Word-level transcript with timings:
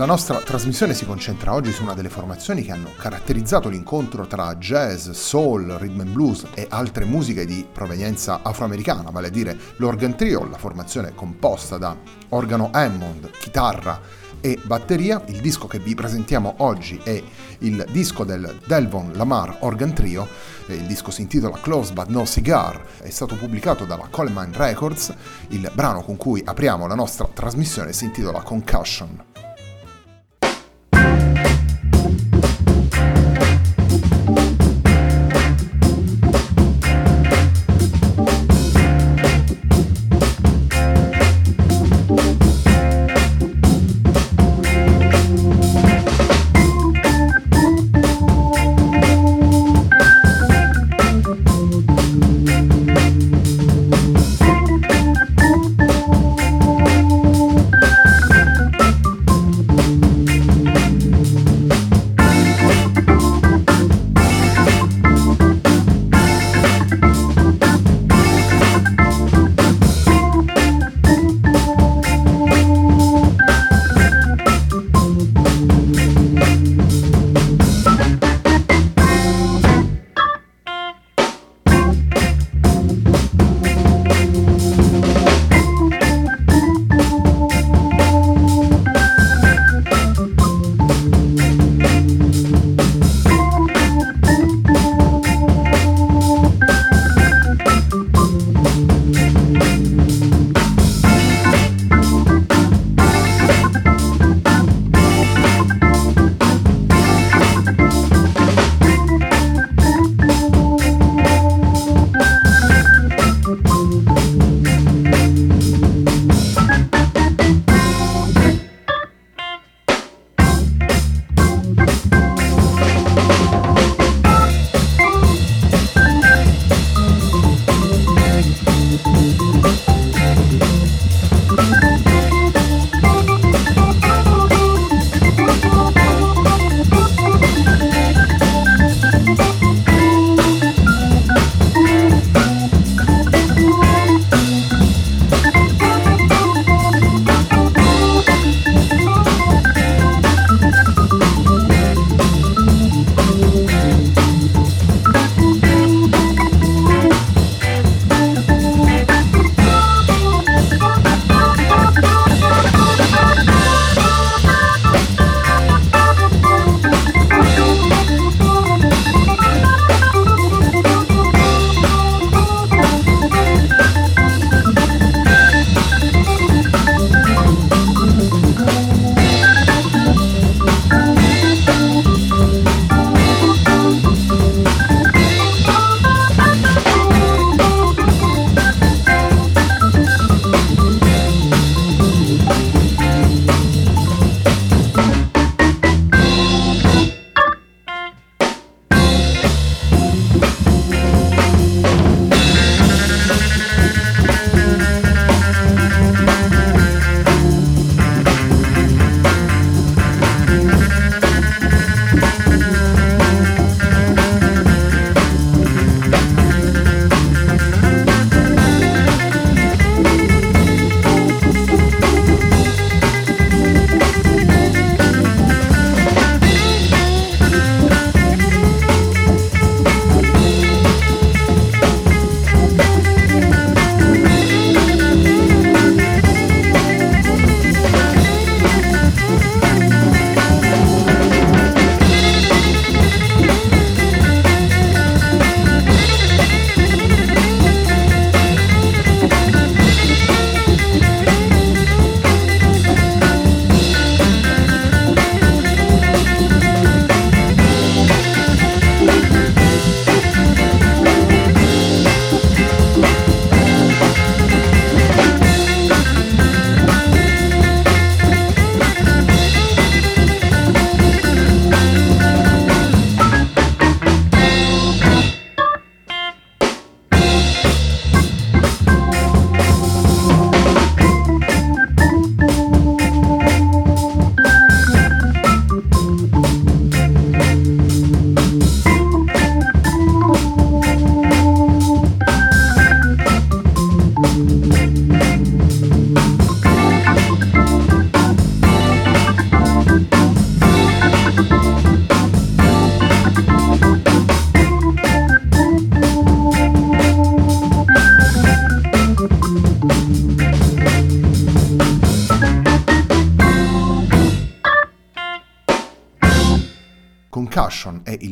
La 0.00 0.06
nostra 0.06 0.38
trasmissione 0.38 0.94
si 0.94 1.04
concentra 1.04 1.52
oggi 1.52 1.72
su 1.72 1.82
una 1.82 1.92
delle 1.92 2.08
formazioni 2.08 2.62
che 2.62 2.72
hanno 2.72 2.88
caratterizzato 2.96 3.68
l'incontro 3.68 4.26
tra 4.26 4.56
jazz, 4.56 5.10
soul, 5.10 5.66
rhythm 5.78 6.00
and 6.00 6.12
blues 6.12 6.46
e 6.54 6.66
altre 6.70 7.04
musiche 7.04 7.44
di 7.44 7.66
provenienza 7.70 8.40
afroamericana, 8.42 9.10
vale 9.10 9.26
a 9.26 9.30
dire 9.30 9.54
l'Organ 9.76 10.16
Trio, 10.16 10.48
la 10.48 10.56
formazione 10.56 11.14
composta 11.14 11.76
da 11.76 11.94
organo 12.30 12.70
Hammond, 12.72 13.30
chitarra 13.32 14.00
e 14.40 14.58
batteria. 14.64 15.22
Il 15.26 15.42
disco 15.42 15.66
che 15.66 15.78
vi 15.78 15.94
presentiamo 15.94 16.54
oggi 16.60 16.98
è 17.04 17.22
il 17.58 17.84
disco 17.90 18.24
del 18.24 18.58
Delvon 18.64 19.12
Lamar 19.12 19.58
Organ 19.60 19.92
Trio, 19.92 20.26
il 20.68 20.86
disco 20.86 21.10
si 21.10 21.20
intitola 21.20 21.58
Close 21.60 21.92
But 21.92 22.06
No 22.06 22.24
Cigar, 22.24 22.82
è 23.02 23.10
stato 23.10 23.36
pubblicato 23.36 23.84
dalla 23.84 24.08
Coleman 24.10 24.54
Records, 24.54 25.12
il 25.48 25.70
brano 25.74 26.02
con 26.02 26.16
cui 26.16 26.40
apriamo 26.42 26.86
la 26.86 26.94
nostra 26.94 27.28
trasmissione 27.30 27.92
si 27.92 28.04
intitola 28.04 28.40
Concussion. 28.40 29.28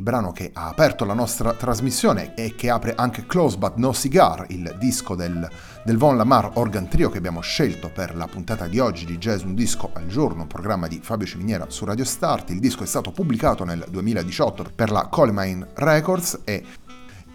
Brano 0.09 0.33
che 0.33 0.53
ha 0.55 0.69
aperto 0.69 1.05
la 1.05 1.13
nostra 1.13 1.53
trasmissione 1.53 2.33
e 2.35 2.55
che 2.55 2.71
apre 2.71 2.95
anche 2.97 3.27
Close 3.27 3.59
But 3.59 3.75
No 3.75 3.93
Cigar, 3.93 4.47
il 4.49 4.75
disco 4.79 5.15
del, 5.15 5.47
del 5.85 5.99
Von 5.99 6.17
Lamar 6.17 6.53
Organ 6.55 6.89
Trio 6.89 7.11
che 7.11 7.19
abbiamo 7.19 7.41
scelto 7.41 7.91
per 7.93 8.17
la 8.17 8.27
puntata 8.27 8.67
di 8.69 8.79
oggi 8.79 9.05
di 9.05 9.19
Jazz 9.19 9.43
Un 9.43 9.55
Disco 9.55 9.91
al 9.93 10.07
Giorno, 10.07 10.43
un 10.43 10.49
programma 10.49 10.87
di 10.87 11.01
Fabio 11.03 11.27
Ciminiera 11.27 11.67
su 11.69 11.85
Radio 11.85 12.07
Start. 12.07 12.49
Il 12.49 12.59
disco 12.59 12.85
è 12.85 12.87
stato 12.87 13.11
pubblicato 13.11 13.65
nel 13.65 13.85
2018 13.87 14.71
per 14.75 14.91
la 14.91 15.09
Colemine 15.09 15.67
Records 15.75 16.41
e 16.45 16.65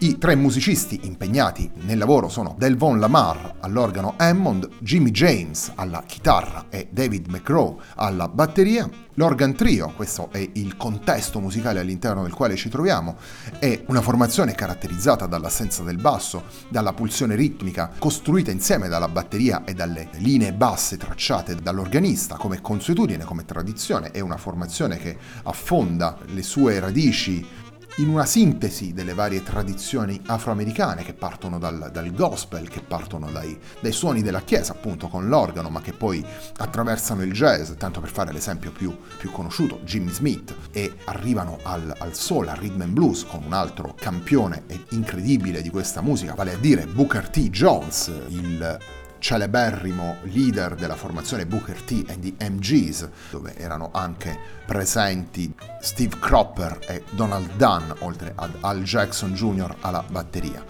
i 0.04 0.18
tre 0.18 0.34
musicisti 0.34 1.00
impegnati 1.04 1.70
nel 1.86 1.96
lavoro 1.96 2.28
sono 2.28 2.54
Delvon 2.58 3.00
Lamar 3.00 3.54
all'organo 3.60 4.16
Hammond, 4.18 4.68
Jimmy 4.80 5.10
James 5.10 5.72
alla 5.76 6.02
chitarra 6.06 6.66
e 6.68 6.88
David 6.90 7.28
McGraw 7.28 7.80
alla 7.94 8.28
batteria. 8.28 8.86
L'organ 9.16 9.54
trio, 9.54 9.92
questo 9.94 10.28
è 10.32 10.46
il 10.54 10.76
contesto 10.76 11.40
musicale 11.40 11.78
all'interno 11.78 12.22
del 12.22 12.34
quale 12.34 12.56
ci 12.56 12.68
troviamo, 12.68 13.16
è 13.60 13.84
una 13.86 14.02
formazione 14.02 14.54
caratterizzata 14.54 15.26
dall'assenza 15.26 15.84
del 15.84 15.98
basso, 15.98 16.42
dalla 16.68 16.92
pulsione 16.92 17.36
ritmica 17.36 17.92
costruita 17.96 18.50
insieme 18.50 18.88
dalla 18.88 19.08
batteria 19.08 19.62
e 19.64 19.72
dalle 19.72 20.08
linee 20.16 20.52
basse 20.52 20.96
tracciate 20.98 21.54
dall'organista 21.54 22.34
come 22.36 22.60
consuetudine, 22.60 23.24
come 23.24 23.44
tradizione, 23.44 24.10
è 24.10 24.20
una 24.20 24.36
formazione 24.36 24.98
che 24.98 25.16
affonda 25.44 26.18
le 26.26 26.42
sue 26.42 26.78
radici 26.80 27.62
in 27.96 28.08
una 28.08 28.24
sintesi 28.24 28.92
delle 28.92 29.14
varie 29.14 29.42
tradizioni 29.42 30.20
afroamericane 30.26 31.04
che 31.04 31.14
partono 31.14 31.58
dal, 31.58 31.90
dal 31.92 32.12
gospel, 32.12 32.68
che 32.68 32.80
partono 32.80 33.30
dai, 33.30 33.56
dai, 33.80 33.92
suoni 33.92 34.22
della 34.22 34.42
chiesa, 34.42 34.72
appunto 34.72 35.06
con 35.08 35.28
l'organo, 35.28 35.70
ma 35.70 35.80
che 35.80 35.92
poi 35.92 36.24
attraversano 36.56 37.22
il 37.22 37.32
jazz, 37.32 37.70
tanto 37.78 38.00
per 38.00 38.10
fare 38.10 38.32
l'esempio 38.32 38.72
più, 38.72 38.96
più 39.18 39.30
conosciuto, 39.30 39.80
Jimmy 39.84 40.10
Smith, 40.10 40.54
e 40.72 40.96
arrivano 41.04 41.58
al, 41.62 41.94
al 41.98 42.14
soul, 42.14 42.48
al 42.48 42.56
rhythm 42.56 42.80
and 42.82 42.92
blues, 42.92 43.24
con 43.24 43.44
un 43.44 43.52
altro 43.52 43.94
campione 43.96 44.64
incredibile 44.90 45.62
di 45.62 45.70
questa 45.70 46.00
musica, 46.00 46.34
vale 46.34 46.54
a 46.54 46.58
dire 46.58 46.86
Booker 46.86 47.28
T. 47.28 47.48
Jones, 47.50 48.10
il 48.28 48.78
celeberrimo 49.24 50.18
leader 50.24 50.74
della 50.74 50.96
formazione 50.96 51.46
Booker 51.46 51.80
T 51.80 52.04
and 52.08 52.20
the 52.20 52.46
MGs, 52.46 53.08
dove 53.30 53.56
erano 53.56 53.88
anche 53.90 54.38
presenti 54.66 55.50
Steve 55.80 56.18
Cropper 56.18 56.78
e 56.86 57.04
Donald 57.12 57.52
Dunn, 57.56 57.90
oltre 58.00 58.34
ad 58.36 58.50
Al 58.60 58.82
Jackson 58.82 59.32
Jr. 59.32 59.76
alla 59.80 60.04
batteria. 60.06 60.62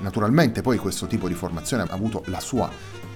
Naturalmente 0.00 0.60
poi 0.60 0.76
questo 0.76 1.06
tipo 1.06 1.28
di 1.28 1.32
formazione 1.32 1.84
ha 1.84 1.94
avuto 1.94 2.24
la 2.26 2.40
sua 2.40 2.70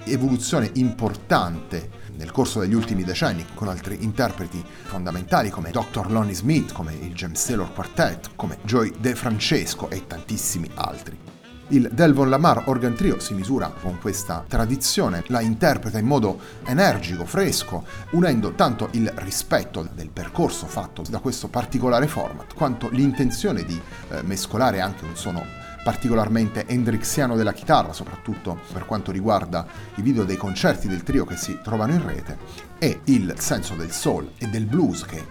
evoluzione 0.05 0.71
importante 0.73 1.99
nel 2.15 2.31
corso 2.31 2.61
degli 2.61 2.73
ultimi 2.73 3.03
decenni 3.03 3.45
con 3.53 3.67
altri 3.67 4.03
interpreti 4.03 4.65
fondamentali 4.85 5.51
come 5.51 5.69
Dr. 5.69 6.09
Lonnie 6.09 6.33
Smith, 6.33 6.71
come 6.71 6.95
il 6.95 7.13
James 7.13 7.45
Taylor 7.45 7.71
Quartet, 7.71 8.31
come 8.35 8.57
Joy 8.63 8.91
De 8.99 9.13
Francesco 9.13 9.87
e 9.91 10.07
tantissimi 10.07 10.67
altri. 10.73 11.40
Il 11.71 11.87
Delvon 11.89 12.29
Lamar 12.29 12.63
Organ 12.65 12.95
Trio 12.95 13.21
si 13.21 13.33
misura 13.33 13.69
con 13.69 13.97
questa 13.97 14.43
tradizione, 14.45 15.23
la 15.27 15.39
interpreta 15.39 15.99
in 15.99 16.05
modo 16.05 16.37
energico, 16.65 17.23
fresco, 17.23 17.85
unendo 18.11 18.51
tanto 18.55 18.89
il 18.91 19.09
rispetto 19.15 19.87
del 19.95 20.09
percorso 20.09 20.65
fatto 20.65 21.01
da 21.09 21.19
questo 21.19 21.47
particolare 21.47 22.07
format, 22.07 22.55
quanto 22.55 22.89
l'intenzione 22.89 23.63
di 23.63 23.79
eh, 24.09 24.21
mescolare 24.21 24.81
anche 24.81 25.05
un 25.05 25.15
suono 25.15 25.45
particolarmente 25.81 26.65
hendrixiano 26.67 27.37
della 27.37 27.53
chitarra, 27.53 27.93
soprattutto 27.93 28.59
per 28.73 28.85
quanto 28.85 29.13
riguarda 29.13 29.65
i 29.95 30.01
video 30.01 30.25
dei 30.25 30.35
concerti 30.35 30.89
del 30.89 31.03
trio 31.03 31.23
che 31.23 31.37
si 31.37 31.57
trovano 31.63 31.93
in 31.93 32.05
rete, 32.05 32.37
e 32.79 32.99
il 33.05 33.33
senso 33.37 33.75
del 33.75 33.91
soul 33.91 34.31
e 34.37 34.47
del 34.47 34.65
blues 34.65 35.05
che 35.05 35.25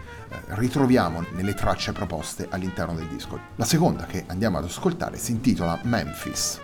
ritroviamo 0.49 1.25
nelle 1.33 1.55
tracce 1.55 1.93
proposte 1.93 2.47
all'interno 2.51 2.95
del 2.95 3.07
disco. 3.07 3.39
La 3.57 3.65
seconda 3.65 4.07
che 4.07 4.25
andiamo 4.27 4.59
ad 4.59 4.65
ascoltare 4.65 5.17
si 5.17 5.33
intitola 5.33 5.79
Memphis. 5.83 6.61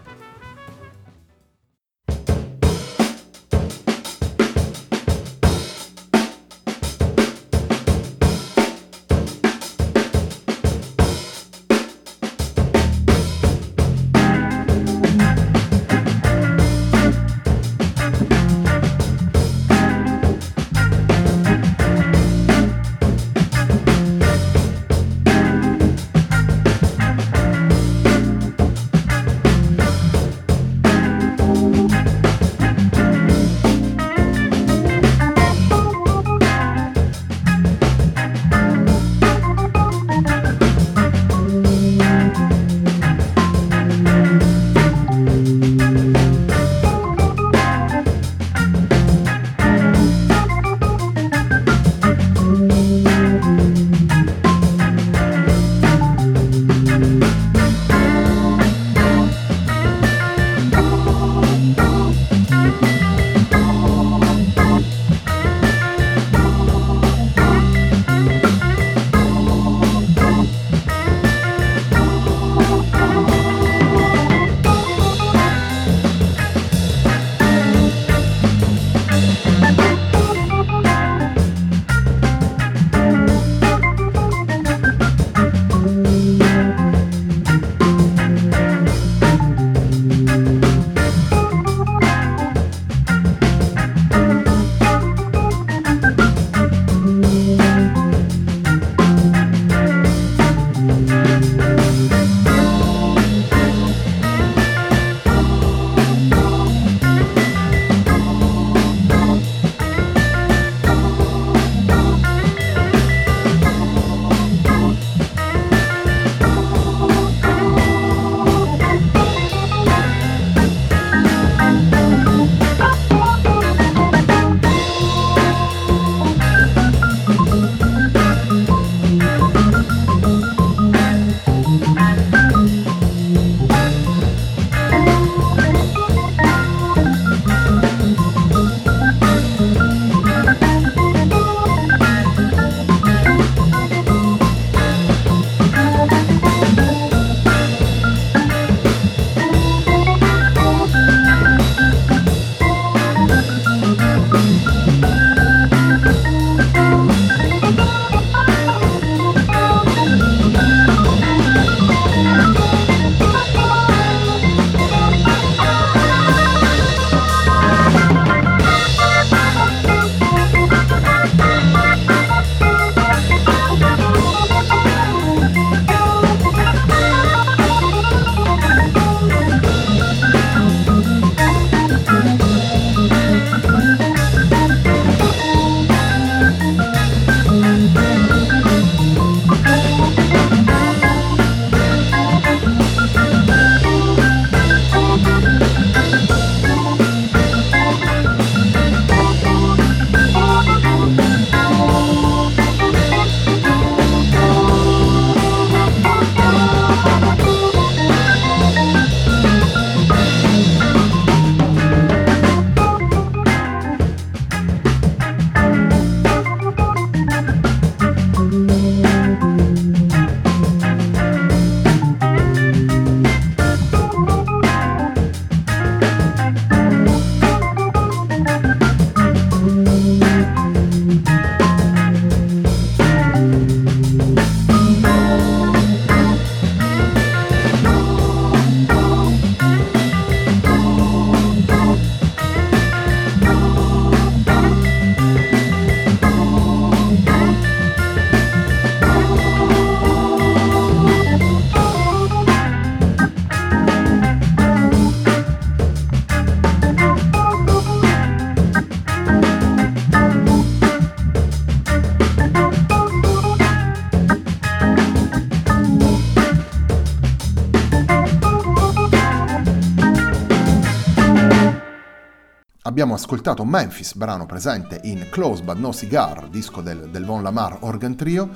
Abbiamo 272.86 273.14
ascoltato 273.14 273.64
Memphis, 273.64 274.14
brano 274.14 274.46
presente 274.46 275.00
in 275.02 275.26
Close 275.28 275.60
But 275.60 275.76
No 275.76 275.92
Cigar, 275.92 276.48
disco 276.48 276.80
del, 276.80 277.08
del 277.10 277.24
Von 277.24 277.42
Lamar 277.42 277.78
Organ 277.80 278.14
Trio. 278.14 278.48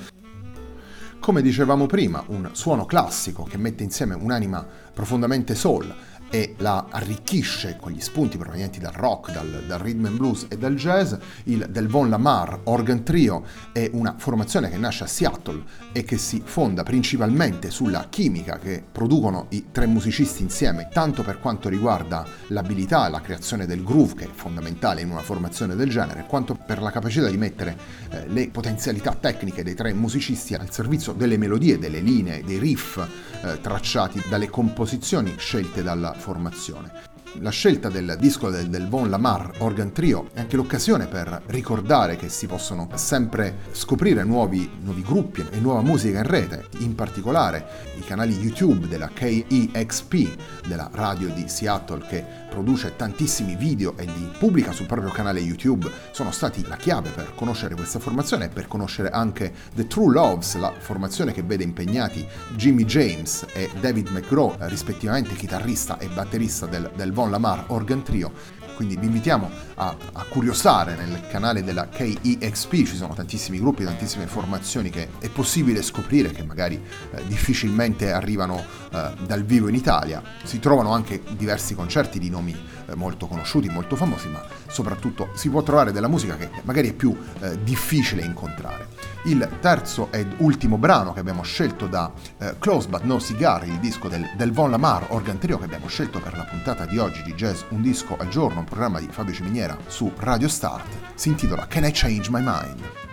Come 1.19 1.41
dicevamo 1.41 1.85
prima, 1.85 2.23
un 2.27 2.49
suono 2.53 2.85
classico 2.85 3.43
che 3.43 3.57
mette 3.57 3.83
insieme 3.83 4.15
un'anima 4.15 4.65
profondamente 4.93 5.53
soul 5.53 5.93
e 6.31 6.55
la 6.57 6.87
arricchisce 6.89 7.77
con 7.79 7.91
gli 7.91 7.99
spunti 7.99 8.37
provenienti 8.37 8.79
dal 8.79 8.93
rock, 8.93 9.31
dal, 9.33 9.65
dal 9.67 9.79
rhythm 9.79 10.05
and 10.05 10.17
blues 10.17 10.45
e 10.49 10.57
dal 10.57 10.75
jazz. 10.75 11.13
Il 11.43 11.67
Del 11.69 11.87
Von 11.87 12.09
Lamar 12.09 12.61
Organ 12.63 13.03
Trio 13.03 13.43
è 13.73 13.89
una 13.93 14.15
formazione 14.17 14.69
che 14.69 14.77
nasce 14.77 15.03
a 15.03 15.07
Seattle 15.07 15.63
e 15.91 16.03
che 16.03 16.17
si 16.17 16.41
fonda 16.43 16.83
principalmente 16.83 17.69
sulla 17.69 18.07
chimica 18.09 18.57
che 18.57 18.81
producono 18.89 19.47
i 19.49 19.65
tre 19.71 19.85
musicisti 19.85 20.41
insieme, 20.41 20.87
tanto 20.91 21.21
per 21.21 21.39
quanto 21.39 21.67
riguarda 21.67 22.25
l'abilità 22.47 23.07
e 23.07 23.09
la 23.09 23.21
creazione 23.21 23.65
del 23.65 23.83
groove, 23.83 24.15
che 24.15 24.25
è 24.25 24.29
fondamentale 24.33 25.01
in 25.01 25.11
una 25.11 25.21
formazione 25.21 25.75
del 25.75 25.89
genere, 25.89 26.25
quanto 26.27 26.55
per 26.55 26.81
la 26.81 26.91
capacità 26.91 27.27
di 27.27 27.37
mettere 27.37 27.77
eh, 28.09 28.27
le 28.27 28.49
potenzialità 28.49 29.13
tecniche 29.13 29.63
dei 29.63 29.75
tre 29.75 29.93
musicisti 29.93 30.53
al 30.53 30.71
servizio 30.71 31.11
delle 31.11 31.37
melodie, 31.37 31.77
delle 31.77 31.99
linee, 31.99 32.41
dei 32.43 32.57
riff 32.57 33.05
eh, 33.41 33.59
tracciati 33.61 34.21
dalle 34.29 34.49
composizioni 34.49 35.35
scelte 35.37 35.83
dalla 35.83 36.13
formazione. 36.13 37.09
La 37.39 37.49
scelta 37.49 37.87
del 37.87 38.17
disco 38.19 38.49
del, 38.49 38.67
del, 38.67 38.89
Von 38.89 39.09
Lamar 39.09 39.53
Organ 39.59 39.93
Trio 39.93 40.29
è 40.33 40.41
anche 40.41 40.57
l'occasione 40.57 41.07
per 41.07 41.43
ricordare 41.45 42.17
che 42.17 42.27
si 42.27 42.45
possono 42.45 42.89
sempre 42.95 43.59
scoprire 43.71 44.25
nuovi, 44.25 44.69
nuovi, 44.81 45.01
gruppi 45.01 45.45
e 45.49 45.59
nuova 45.59 45.81
musica 45.81 46.17
in 46.17 46.27
rete, 46.27 46.65
in 46.79 46.93
particolare 46.93 47.93
i 47.97 48.01
canali 48.01 48.37
YouTube 48.37 48.89
della 48.89 49.09
KEXP, 49.13 50.67
della 50.67 50.89
radio 50.91 51.29
di 51.29 51.47
Seattle 51.47 52.05
che 52.05 52.25
produce 52.51 52.97
tantissimi 52.97 53.55
video 53.55 53.97
e 53.97 54.03
li 54.03 54.29
pubblica 54.37 54.73
sul 54.73 54.85
proprio 54.85 55.09
canale 55.09 55.39
YouTube, 55.39 55.89
sono 56.11 56.31
stati 56.31 56.67
la 56.67 56.75
chiave 56.75 57.09
per 57.09 57.33
conoscere 57.33 57.75
questa 57.75 57.99
formazione 57.99 58.45
e 58.45 58.49
per 58.49 58.67
conoscere 58.67 59.09
anche 59.09 59.53
The 59.73 59.87
True 59.87 60.13
Loves, 60.13 60.57
la 60.57 60.73
formazione 60.77 61.31
che 61.31 61.43
vede 61.43 61.63
impegnati 61.63 62.27
Jimmy 62.55 62.83
James 62.83 63.45
e 63.53 63.69
David 63.79 64.09
McGraw, 64.09 64.55
rispettivamente 64.59 65.33
chitarrista 65.35 65.97
e 65.97 66.07
batterista 66.07 66.65
del, 66.65 66.91
del 66.93 67.13
Von 67.13 67.31
Lamar 67.31 67.63
Organ 67.67 68.03
Trio. 68.03 68.59
Quindi 68.81 68.97
vi 68.97 69.05
invitiamo 69.05 69.47
a, 69.75 69.95
a, 70.13 70.23
curiosare 70.23 70.95
nel 70.95 71.27
canale 71.27 71.63
della 71.63 71.87
KEXP, 71.87 72.71
ci 72.77 72.95
sono 72.95 73.13
tantissimi 73.13 73.59
gruppi, 73.59 73.83
tantissime 73.83 74.25
formazioni 74.25 74.89
che 74.89 75.07
è 75.19 75.29
possibile 75.29 75.83
scoprire 75.83 76.31
che 76.31 76.43
magari 76.43 76.81
eh, 77.11 77.27
difficilmente 77.27 78.11
arrivano 78.11 78.57
eh, 78.91 79.13
dal 79.23 79.43
vivo 79.43 79.67
in 79.67 79.75
Italia. 79.75 80.23
Si 80.41 80.57
trovano 80.57 80.93
anche 80.93 81.21
diversi 81.37 81.75
concerti 81.75 82.17
di 82.17 82.31
nomi 82.31 82.59
eh, 82.87 82.95
molto 82.95 83.27
conosciuti, 83.27 83.69
molto 83.69 83.95
famosi, 83.95 84.29
ma 84.29 84.43
soprattutto 84.65 85.29
si 85.35 85.47
può 85.49 85.61
trovare 85.61 85.91
della 85.91 86.07
musica 86.07 86.35
che 86.35 86.49
magari 86.63 86.89
è 86.89 86.93
più 86.93 87.15
eh, 87.41 87.61
difficile 87.63 88.23
incontrare. 88.23 88.87
Il 89.23 89.47
terzo 89.59 90.07
ed 90.11 90.33
ultimo 90.37 90.77
brano 90.77 91.13
che 91.13 91.19
abbiamo 91.19 91.43
scelto 91.43 91.85
da 91.85 92.11
eh, 92.39 92.55
Close 92.57 92.87
But 92.87 93.03
No 93.03 93.19
Cigar, 93.19 93.65
il 93.65 93.79
disco 93.79 94.07
del, 94.07 94.27
del 94.35 94.51
Von 94.51 94.71
Lamar 94.71 95.05
Organ 95.09 95.37
Trio 95.37 95.59
che 95.59 95.65
abbiamo 95.65 95.87
scelto 95.87 96.19
per 96.19 96.35
la 96.35 96.43
puntata 96.43 96.85
di 96.85 96.97
oggi 96.97 97.21
di 97.21 97.33
Jazz 97.33 97.61
Un 97.69 97.81
Disco 97.81 98.17
al 98.17 98.29
Giorno, 98.29 98.59
un 98.59 98.65
programma 98.65 98.99
di 98.99 99.07
Fabio 99.11 99.33
Ciminiera 99.33 99.77
su 99.85 100.11
Radio 100.17 100.47
Start, 100.47 101.13
si 101.13 101.29
intitola 101.29 101.67
Can 101.67 101.85
I 101.85 101.91
Change 101.91 102.31
My 102.31 102.41
Mind? 102.41 103.10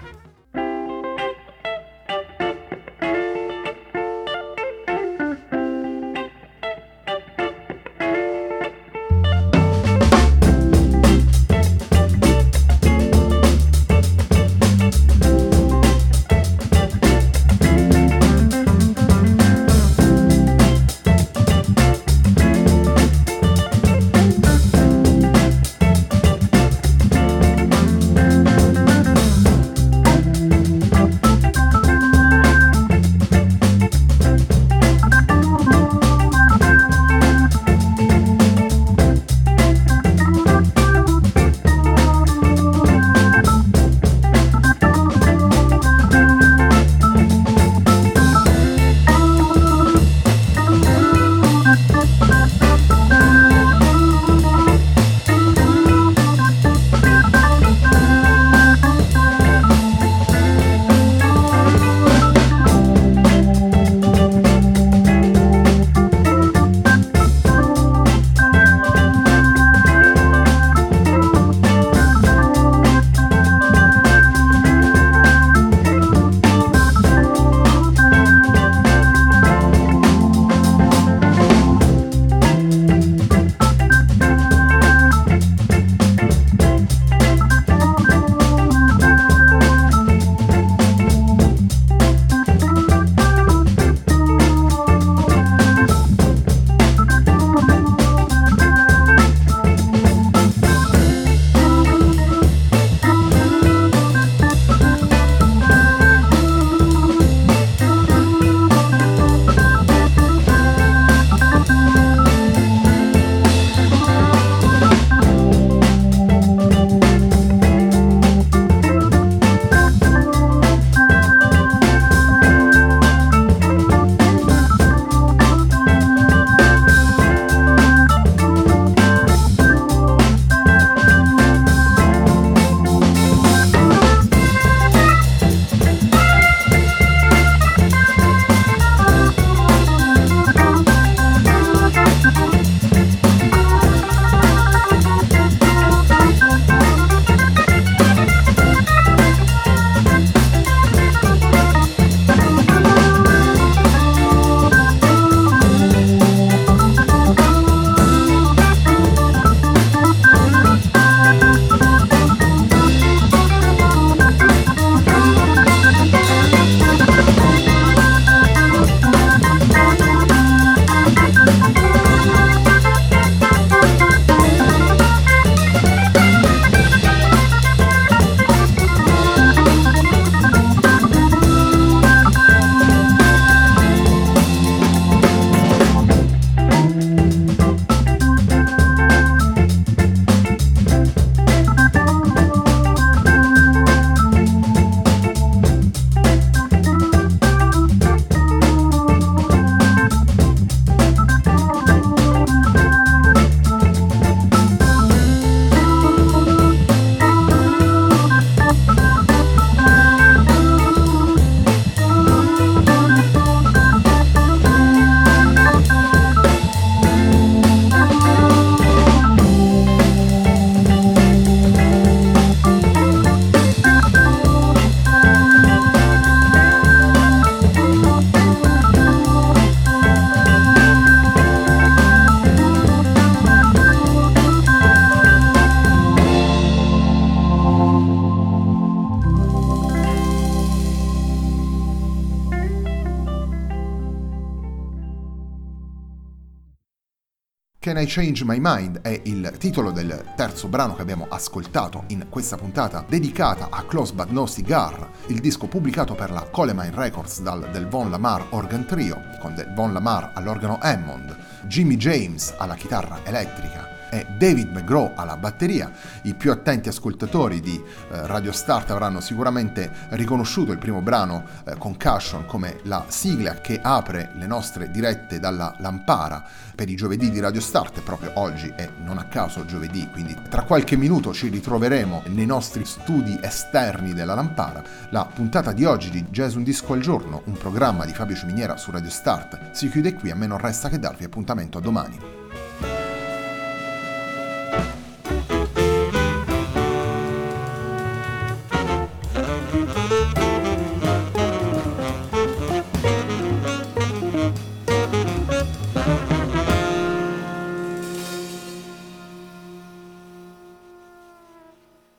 Can 247.89 247.97
I 247.97 248.05
Change 248.05 248.45
My 248.45 248.59
Mind 248.61 249.01
è 249.01 249.19
il 249.25 249.51
titolo 249.57 249.91
del 249.91 250.23
terzo 250.37 250.69
brano 250.69 250.95
che 250.95 251.01
abbiamo 251.01 251.25
ascoltato 251.27 252.05
in 252.09 252.27
questa 252.29 252.59
puntata 252.59 253.03
dedicata 253.09 253.69
a 253.71 253.83
Close 253.85 254.13
But 254.13 254.29
No 254.29 254.47
Cigar, 254.47 255.09
il 255.29 255.41
disco 255.41 255.69
pubblicato 255.69 256.15
per 256.15 256.31
la 256.31 256.47
Colemine 256.51 256.93
Records 256.95 257.41
dal 257.41 257.71
Del 257.73 257.87
Von 257.87 258.11
Lamar 258.11 258.49
Organ 258.51 258.85
Trio, 258.85 259.19
con 259.41 259.55
Del 259.55 259.73
Von 259.73 259.95
Lamar 259.95 260.33
all'organo 260.35 260.77
Hammond, 260.79 261.35
Jimmy 261.63 261.97
James 261.97 262.53
alla 262.59 262.75
chitarra 262.75 263.21
elettrica, 263.25 263.98
e 264.11 264.27
David 264.37 264.71
McGraw 264.71 265.13
alla 265.15 265.37
batteria. 265.37 265.91
I 266.23 266.35
più 266.35 266.51
attenti 266.51 266.89
ascoltatori 266.89 267.61
di 267.61 267.77
eh, 267.77 268.27
Radio 268.27 268.53
Start 268.53 268.91
avranno 268.91 269.21
sicuramente 269.21 269.91
riconosciuto 270.11 270.73
il 270.73 270.79
primo 270.79 271.01
brano 271.01 271.45
eh, 271.65 271.77
Concussion 271.77 272.47
come 272.47 272.81
la 272.85 273.05
sigla 273.09 273.55
che 273.55 273.81
apre 273.83 274.31
le 274.35 274.47
nostre 274.47 274.91
dirette 274.91 275.39
dalla 275.39 275.75
Lampara 275.79 276.45
per 276.75 276.89
i 276.89 276.95
giovedì 276.95 277.31
di 277.31 277.41
Radio 277.41 277.61
Start, 277.61 278.03
proprio 278.03 278.31
oggi 278.35 278.73
è 278.77 278.89
non 279.03 279.19
a 279.19 279.25
caso 279.25 279.65
giovedì, 279.65 280.09
quindi 280.13 280.37
tra 280.49 280.63
qualche 280.63 280.97
minuto 280.97 281.33
ci 281.33 281.49
ritroveremo 281.49 282.23
nei 282.27 282.47
nostri 282.47 282.85
studi 282.85 283.37
esterni 283.43 284.13
della 284.13 284.35
Lampara. 284.35 284.83
La 285.11 285.25
puntata 285.25 285.73
di 285.73 285.85
oggi 285.85 286.11
di 286.11 286.25
Jazz 286.31 286.55
Un 286.55 286.63
Disco 286.63 286.93
al 286.93 287.01
Giorno, 287.01 287.43
un 287.47 287.55
programma 287.55 288.05
di 288.05 288.15
Fabio 288.15 288.37
Ciminiera 288.37 288.77
su 288.77 288.93
Radio 288.93 289.11
Start, 289.11 289.73
si 289.73 289.91
chiude 289.91 290.15
qui, 290.15 290.31
a 290.31 290.37
me 290.37 290.47
non 290.47 290.59
resta 290.59 290.89
che 290.89 291.01
darvi 291.01 291.25
appuntamento 291.25 291.79
a 291.79 291.81
domani. 291.81 292.38